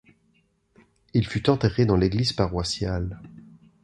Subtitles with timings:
[1.13, 3.21] Il fut enterré dans l'église paroissiale.